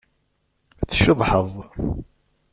Tceḍḥeḍ. 0.89 1.53